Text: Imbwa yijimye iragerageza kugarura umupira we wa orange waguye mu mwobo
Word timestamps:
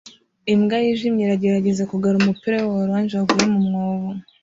Imbwa 0.53 0.75
yijimye 0.85 1.21
iragerageza 1.23 1.89
kugarura 1.91 2.21
umupira 2.23 2.55
we 2.61 2.65
wa 2.71 2.77
orange 2.83 3.13
waguye 3.19 3.45
mu 3.53 3.59
mwobo 3.67 4.09